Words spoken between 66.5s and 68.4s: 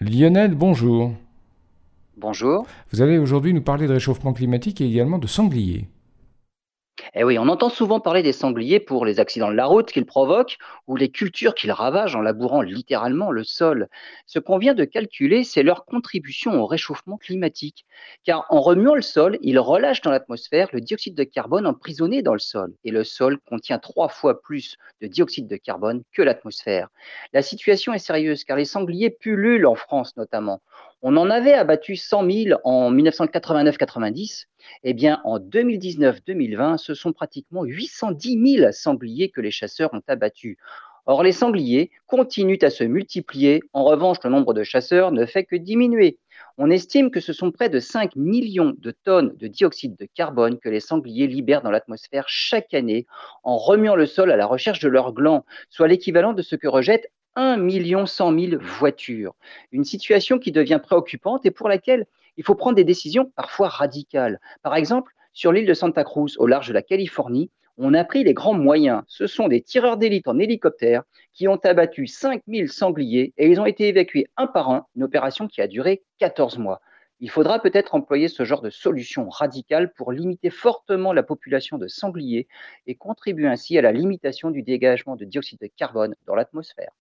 de la Californie, on a pris les